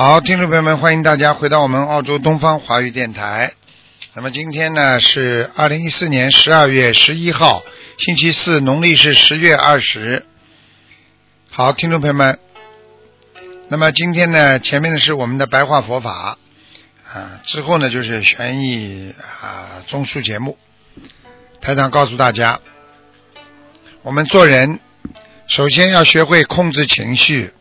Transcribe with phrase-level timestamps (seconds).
[0.00, 3.54] 好，听众朋友们，欢迎大家回到我们澳洲东方华语电台。
[4.14, 7.64] 那么今天呢是二零一四年十二月十一号，
[7.98, 10.24] 星期四，农历是十月二十。
[11.50, 12.38] 好，听众朋友们，
[13.66, 16.38] 那么今天呢，前面呢是我们的白话佛法
[17.12, 20.56] 啊，之后呢就是悬疑啊综述节目。
[21.60, 22.60] 台长告诉大家，
[24.02, 24.78] 我们做人
[25.48, 27.52] 首先要学会控制情绪，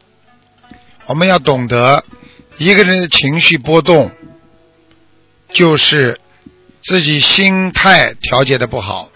[1.07, 2.05] 我们要懂得
[2.57, 4.11] 一个人的情绪波动，
[5.53, 6.19] 就是
[6.81, 9.09] 自己心态调节的不好。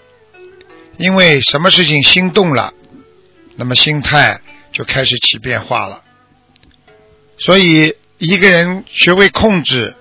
[0.98, 2.74] 因为什么事情心动了，
[3.56, 6.04] 那么心态就开始起变化了。
[7.40, 9.96] 所以一个人学会控制，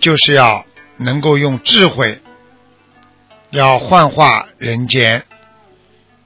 [0.00, 2.20] 就是要能够用智慧。
[3.50, 5.24] 要幻化人间，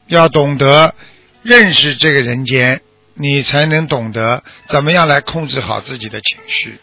[0.06, 0.94] 要懂得
[1.42, 2.80] 认识这个人间，
[3.16, 6.78] 你才能懂得怎么样来控制好自己的情绪。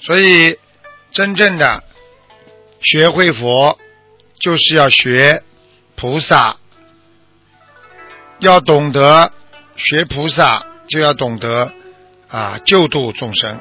[0.00, 0.58] 所以，
[1.12, 1.84] 真正的
[2.80, 3.78] 学会佛，
[4.40, 5.42] 就是要学
[5.94, 6.56] 菩萨，
[8.40, 9.32] 要懂得
[9.76, 11.72] 学菩萨，就要懂得
[12.28, 13.60] 啊救度众生，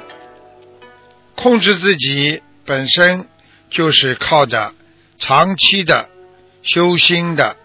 [1.36, 3.28] 控制自己本身
[3.70, 4.74] 就是靠着。
[5.24, 6.10] 长期的
[6.64, 7.56] 修心的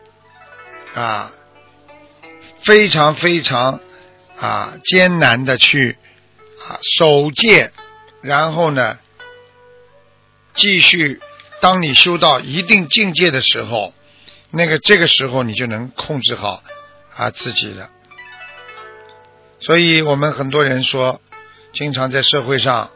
[0.92, 1.32] 啊，
[2.66, 3.80] 非常非常
[4.36, 5.96] 啊艰难的去
[6.68, 7.70] 啊守戒，
[8.20, 8.98] 然后呢，
[10.54, 11.20] 继续。
[11.62, 13.94] 当你修到一定境界的时候，
[14.50, 16.62] 那个这个时候你就能控制好
[17.14, 17.88] 啊自己的。
[19.60, 21.22] 所以我们很多人说，
[21.72, 22.90] 经常在社会上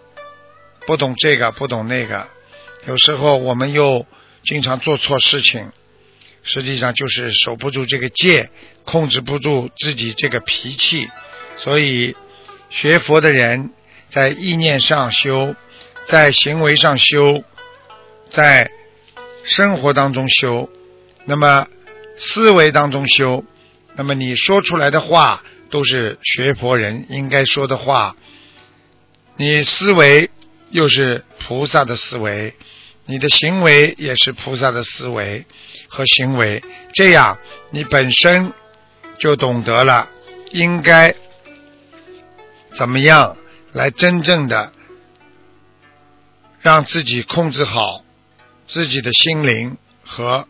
[0.87, 2.27] 不懂这个不懂那个，
[2.87, 4.05] 有时候我们又。
[4.43, 5.71] 经常做错事情，
[6.43, 8.51] 实际上就是守不住这个戒，
[8.85, 11.09] 控制不住自己这个脾气。
[11.57, 12.17] 所以，
[12.71, 13.71] 学佛的人
[14.09, 15.55] 在意念上修，
[16.07, 17.45] 在行为上修，
[18.31, 18.71] 在
[19.45, 20.71] 生活当中修，
[21.27, 21.67] 那么
[22.17, 23.45] 思维当中修，
[23.97, 28.17] 那么你说出来的话都是学佛人应该说的话。
[29.37, 30.31] 你思维
[30.71, 32.55] 又是菩萨的思维。
[33.11, 35.45] 你的行为也是菩萨的思维
[35.89, 36.63] 和行为，
[36.95, 37.37] 这样
[37.71, 38.53] 你本身
[39.19, 40.09] 就懂得了
[40.53, 41.13] 应该
[42.77, 43.37] 怎么样
[43.73, 44.73] 来真正的
[46.61, 48.05] 让自己控制好
[48.69, 50.47] 自己的心灵和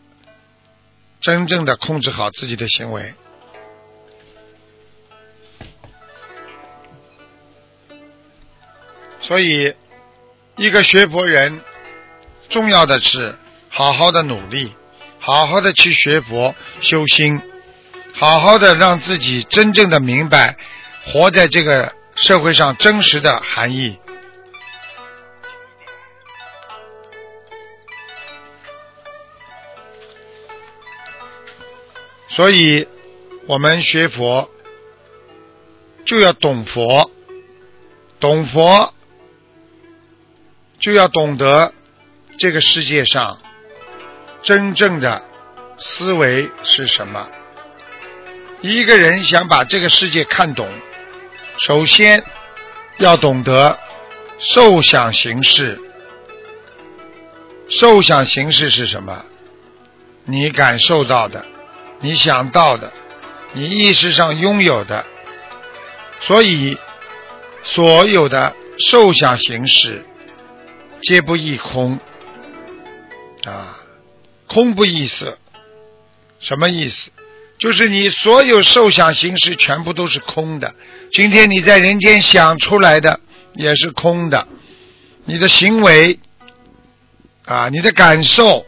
[1.18, 3.14] 真正的控制好自己的行为。
[9.22, 9.74] 所以，
[10.58, 11.62] 一个学佛人。
[12.50, 13.38] 重要的是，
[13.68, 14.74] 好好的努力，
[15.20, 17.40] 好好的去学佛修心，
[18.12, 20.56] 好好的让自己真正的明白
[21.06, 23.98] 活在这个社会上真实的含义。
[32.30, 32.88] 所以，
[33.46, 34.50] 我们学佛
[36.04, 37.10] 就要懂佛，
[38.18, 38.92] 懂佛
[40.80, 41.72] 就要懂得。
[42.40, 43.38] 这个世界上
[44.42, 45.22] 真正的
[45.76, 47.28] 思维是什么？
[48.62, 50.66] 一个人想把这个世界看懂，
[51.58, 52.24] 首先
[52.96, 53.78] 要懂得
[54.38, 55.78] 受想行识。
[57.68, 59.22] 受想行识是什么？
[60.24, 61.44] 你感受到的，
[62.00, 62.90] 你想到的，
[63.52, 65.04] 你意识上拥有的。
[66.20, 66.78] 所以，
[67.64, 70.06] 所有的受想行识
[71.02, 72.00] 皆不异空。
[73.44, 73.78] 啊，
[74.46, 75.38] 空不异色，
[76.40, 77.10] 什么意思？
[77.58, 80.74] 就是你所有受想行识全部都是空的。
[81.12, 83.20] 今天你在人间想出来的
[83.54, 84.48] 也是空的，
[85.24, 86.18] 你的行为
[87.44, 88.64] 啊，你的感受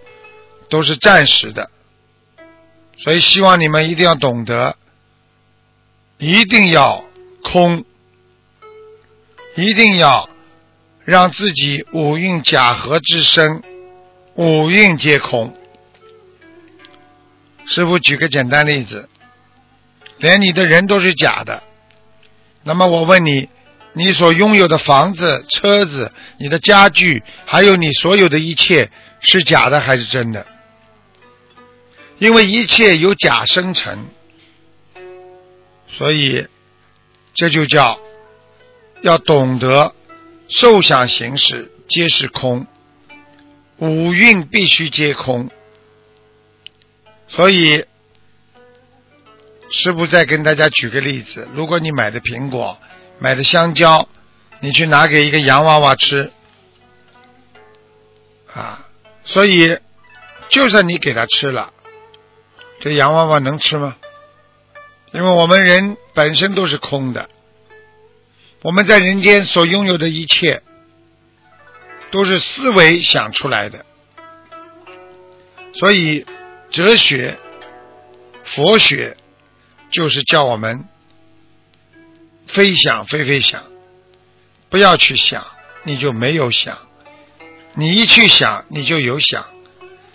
[0.69, 1.71] 都是暂时的。
[2.99, 4.77] 所以希望你们一定要懂得，
[6.19, 7.05] 一定要
[7.43, 7.85] 空，
[9.57, 10.29] 一定要
[11.05, 13.63] 让自己五蕴假合之身。
[14.35, 15.55] 五蕴皆空。
[17.67, 19.09] 师傅举个简单例子，
[20.19, 21.63] 连你的人都是假的。
[22.63, 23.49] 那么我问你，
[23.93, 28.91] 你所拥有的房子、车子、你的家具，还有你所有的一切，
[29.21, 30.47] 是假的还是真的？
[32.19, 34.07] 因为一切由假生成，
[35.89, 36.47] 所以
[37.35, 37.99] 这就叫
[39.03, 39.95] 要懂得
[40.49, 42.67] 受想行识皆是空，
[43.83, 45.51] 五蕴必须皆空。
[47.27, 47.85] 所以，
[49.71, 52.79] 师傅再跟大家举个例子：如果你买的苹果、
[53.19, 54.09] 买的香蕉，
[54.61, 56.31] 你去拿给一个洋娃娃吃，
[58.55, 58.87] 啊，
[59.25, 59.77] 所以
[60.49, 61.73] 就算你给他吃了，
[62.79, 63.97] 这洋娃娃能吃吗？
[65.11, 67.29] 因为我们人本身都是空的，
[68.63, 70.63] 我们在人间所拥有的一切，
[72.13, 73.85] 都是思维想出来的，
[75.75, 76.25] 所以。
[76.71, 77.39] 哲学、
[78.45, 79.19] 佛学
[79.91, 80.89] 就是叫我们
[82.47, 83.65] 非想非非想，
[84.71, 85.47] 不要去想，
[85.83, 86.79] 你就没有想；
[87.75, 89.45] 你一去想，你就有想。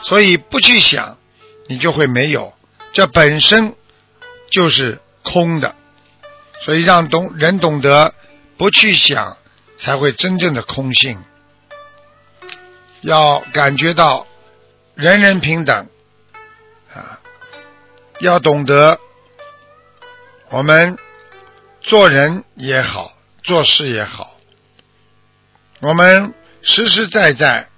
[0.01, 1.19] 所以不去想，
[1.67, 2.55] 你就会没有。
[2.91, 3.75] 这本身
[4.49, 5.75] 就是空的。
[6.65, 8.15] 所以让懂人懂得
[8.57, 9.37] 不去想，
[9.77, 11.19] 才会真正的空性。
[13.01, 14.25] 要感觉到
[14.95, 15.87] 人人平等。
[16.93, 17.19] 啊，
[18.21, 18.99] 要懂得，
[20.49, 20.97] 我们
[21.81, 23.11] 做人也好，
[23.43, 24.39] 做事也好，
[25.79, 26.33] 我们
[26.63, 27.69] 实实在在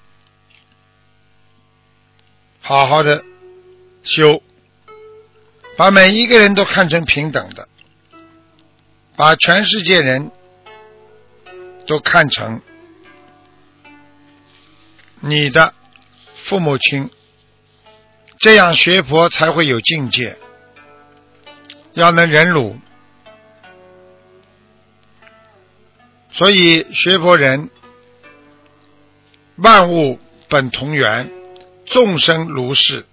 [2.61, 3.25] 好好的
[4.03, 4.41] 修，
[5.75, 7.67] 把每一个人都看成平等的，
[9.17, 10.31] 把全世界人
[11.87, 12.61] 都看成
[15.21, 15.73] 你的
[16.43, 17.09] 父母亲。
[18.39, 20.37] 这样学佛才会有境界，
[21.93, 22.77] 要能忍辱。
[26.31, 27.69] 所以学佛人，
[29.57, 31.29] 万物本同源，
[31.85, 33.05] 众生如是。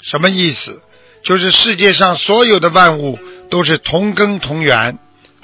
[0.00, 0.80] 什么意思？
[1.24, 3.18] 就是世界上所有的万物
[3.50, 4.96] 都是同根同源，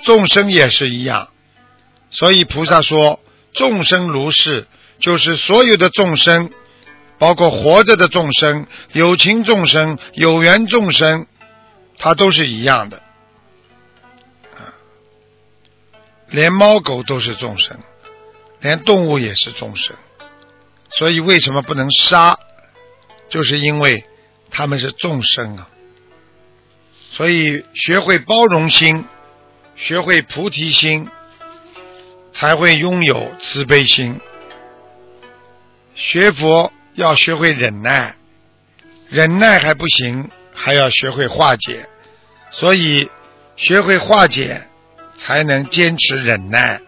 [0.05, 1.31] 众生也是一样。
[2.11, 3.19] 所以菩萨说，
[3.53, 4.69] 众生如是，
[5.03, 6.51] 就是所有的众生。
[7.19, 11.29] 包括活着的众生、有情众生、有缘众生，
[11.97, 12.97] 它都是一样的，
[14.57, 14.75] 啊，
[16.29, 17.79] 连猫狗都是众生，
[18.61, 19.95] 连动物也是众生。
[20.91, 22.37] 所以为什么不能杀？
[23.29, 24.05] 就是因为
[24.51, 25.69] 他们是众生啊。
[27.13, 29.05] 所以学会包容心，
[29.77, 31.09] 学会菩提心，
[32.33, 34.21] 才会拥有慈悲心。
[36.03, 36.73] 学佛。
[36.95, 38.17] 要学会忍耐，
[39.09, 41.89] 忍耐还不行，还要学会化解。
[42.51, 43.11] 所以，
[43.57, 44.69] 学会化解，
[45.17, 46.83] 才能坚持忍耐，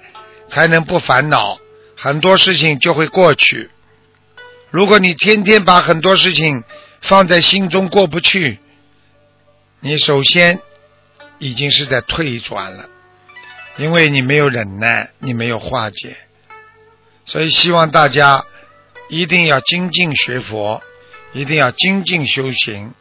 [0.49, 1.58] 才能不烦恼，
[1.96, 3.70] 很多事情就会过去。
[4.69, 6.62] 如果你天天把很多事情
[7.00, 8.58] 放在心中过不去，
[9.81, 10.61] 你首先
[11.38, 12.90] 已经是在退转了，
[13.78, 16.14] 因为你没有忍耐，你没有化解。
[17.25, 18.44] 所以，希望大家。
[19.08, 20.82] 一定要精进学佛，
[21.32, 22.94] 一定要精进修行。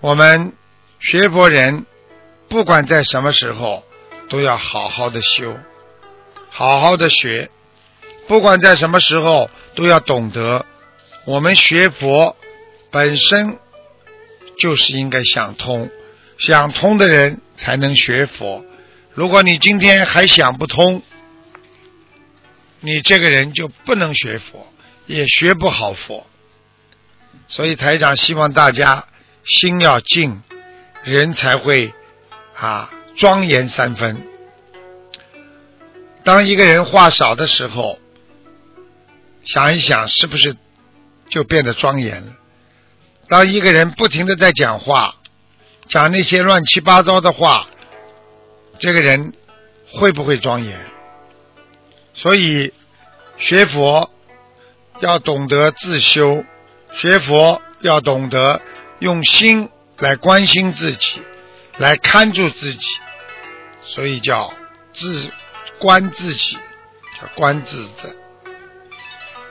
[0.00, 0.52] 我们
[1.00, 1.84] 学佛人，
[2.48, 3.84] 不管在什么时候，
[4.28, 5.58] 都要好好的修，
[6.50, 7.50] 好好的学。
[8.26, 10.66] 不管在什么时候，都要懂得，
[11.24, 12.36] 我们学佛
[12.90, 13.58] 本身
[14.58, 15.90] 就是应该想通，
[16.36, 18.64] 想通的人才能学佛。
[19.14, 21.02] 如果你今天还想不通，
[22.80, 24.66] 你这个人就不能学佛，
[25.06, 26.26] 也学不好佛，
[27.48, 29.06] 所以台长希望大家
[29.44, 30.42] 心要静，
[31.02, 31.92] 人才会
[32.54, 34.22] 啊庄严三分。
[36.22, 37.98] 当一个人话少的时候，
[39.44, 40.56] 想一想是不是
[41.28, 42.32] 就变得庄严了？
[43.28, 45.16] 当一个人不停的在讲话，
[45.88, 47.66] 讲那些乱七八糟的话，
[48.78, 49.32] 这个人
[49.90, 50.78] 会不会庄严？
[52.18, 52.72] 所以。
[53.40, 54.10] 学佛
[54.98, 56.44] 要懂得自修，
[56.92, 58.60] 学佛要懂得
[58.98, 61.22] 用心来关心自己，
[61.76, 62.84] 来看住自己，
[63.80, 64.52] 所以叫
[64.92, 65.30] 自
[65.78, 66.58] 观自己，
[67.20, 68.10] 叫观自在，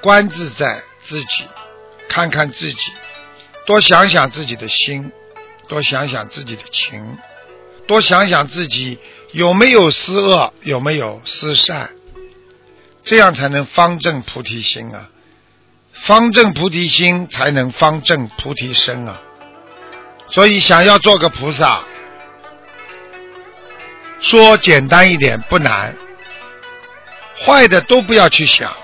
[0.01, 1.45] 观自在自己，
[2.09, 2.91] 看看自己，
[3.65, 5.13] 多想想自己的心，
[5.69, 7.17] 多想想自己的情，
[7.87, 8.99] 多想想自己
[9.31, 11.91] 有没有思恶，有没有思善。
[13.07, 15.09] 这样才能方正菩提心啊！
[15.93, 19.21] 方正菩提心才能方正菩提身啊！
[20.27, 21.83] 所以想要做个菩萨，
[24.19, 25.95] 说简单一点不难，
[27.45, 28.75] 坏的都不要去想，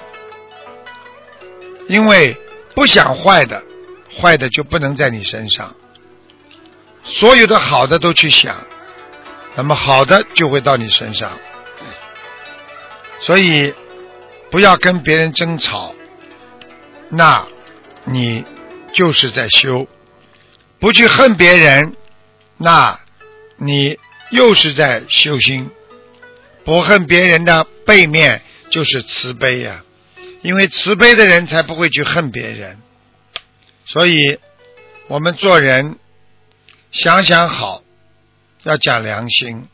[1.89, 2.38] 因为
[2.74, 3.62] 不想坏的，
[4.18, 5.75] 坏的就不能在你身上。
[7.03, 8.56] 所有的好的都去想，
[9.56, 11.30] 那么好的就会到你身上。
[13.20, 13.74] 所以
[14.53, 15.95] 不要跟别人争吵，
[17.10, 17.48] 那
[18.03, 18.45] 你
[18.93, 19.88] 就是在修；
[20.77, 21.95] 不去恨别人，
[22.57, 23.00] 那
[23.57, 23.98] 你
[24.29, 25.72] 又是在修心。
[26.63, 29.83] 不恨别人的背面就是慈悲呀，
[30.43, 32.77] 因为慈悲的人才不会去恨别人。
[33.86, 34.38] 所以
[35.07, 35.98] 我们做人。
[36.91, 37.81] 想想好，
[38.62, 39.67] 要讲良心。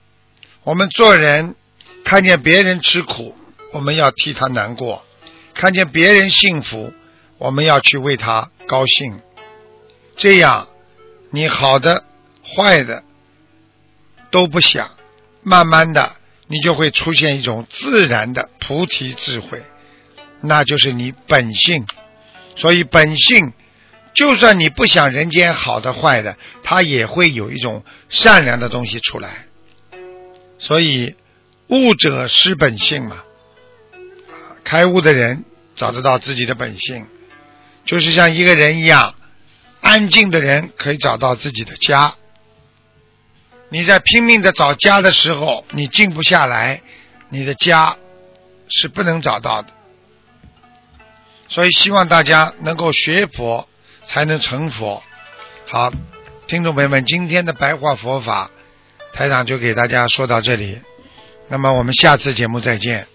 [0.64, 1.56] 我们做人，
[2.06, 3.38] 看见别人吃苦，
[3.72, 5.04] 我们要替他难过；
[5.54, 6.94] 看见别人幸福，
[7.38, 9.22] 我们要去为他高兴。
[10.16, 10.68] 这样，
[11.32, 12.04] 你好的、
[12.44, 13.04] 坏的
[14.32, 14.92] 都不想，
[15.44, 16.12] 慢慢的，
[16.48, 19.64] 你就会出现一种自然的菩提智慧，
[20.42, 21.86] 那就是你本性。
[22.56, 23.54] 所以，本性。
[24.12, 29.46] 就算你不想人间好的坏的，它也会有一种善良的东西出来。
[30.58, 31.16] 所以
[31.68, 33.24] 悟者失本性嘛，
[34.70, 35.46] 开悟的人
[35.76, 37.08] 找得到自己的本性，
[37.86, 39.16] 就是像一个人一样，
[39.82, 42.14] 安静的人可以找到自己的家。
[43.70, 46.84] 你在拼命的找家的时候，你静不下来，
[47.30, 47.98] 你的家
[48.68, 49.70] 是不能找到的。
[51.48, 53.68] 所以希望大家能够学佛。
[54.06, 55.04] 才能成佛。
[55.68, 55.94] 好，
[56.48, 58.50] 听众朋友们，今天的白话佛法，
[59.14, 60.82] 台长就给大家说到这里。
[61.48, 63.08] 那么我们下次节目再见。